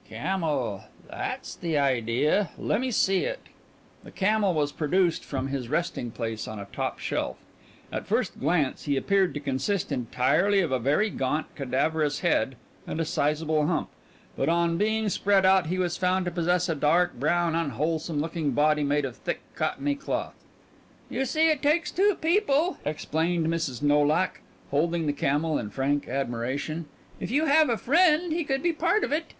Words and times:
"Camel. 0.09 0.85
That's 1.07 1.53
the 1.53 1.77
idea. 1.77 2.49
Lemme 2.57 2.89
see 2.91 3.23
it." 3.23 3.39
The 4.03 4.09
camel 4.09 4.55
was 4.55 4.71
produced 4.71 5.23
from 5.23 5.49
his 5.49 5.69
resting 5.69 6.09
place 6.09 6.47
on 6.47 6.57
a 6.57 6.65
top 6.73 6.97
shelf. 6.97 7.37
At 7.93 8.07
first 8.07 8.39
glance 8.39 8.85
he 8.85 8.97
appeared 8.97 9.35
to 9.35 9.39
consist 9.39 9.91
entirely 9.91 10.59
of 10.61 10.71
a 10.71 10.79
very 10.79 11.11
gaunt, 11.11 11.55
cadaverous 11.55 12.21
head 12.21 12.55
and 12.87 12.99
a 12.99 13.05
sizable 13.05 13.67
hump, 13.67 13.89
but 14.35 14.49
on 14.49 14.75
being 14.79 15.07
spread 15.07 15.45
out 15.45 15.67
he 15.67 15.77
was 15.77 15.97
found 15.97 16.25
to 16.25 16.31
possess 16.31 16.67
a 16.67 16.73
dark 16.73 17.19
brown, 17.19 17.53
unwholesome 17.53 18.19
looking 18.19 18.53
body 18.53 18.83
made 18.83 19.05
of 19.05 19.17
thick, 19.17 19.41
cottony 19.53 19.93
cloth. 19.93 20.33
"You 21.11 21.25
see 21.25 21.49
it 21.51 21.61
takes 21.61 21.91
two 21.91 22.15
people," 22.19 22.79
explained 22.85 23.45
Mrs. 23.45 23.83
Nolak, 23.83 24.41
holding 24.71 25.05
the 25.05 25.13
camel 25.13 25.59
in 25.59 25.69
frank 25.69 26.07
admiration. 26.09 26.87
"If 27.19 27.29
you 27.29 27.45
have 27.45 27.69
a 27.69 27.77
friend 27.77 28.33
he 28.33 28.43
could 28.43 28.63
be 28.63 28.73
part 28.73 29.03
of 29.03 29.11
it. 29.11 29.25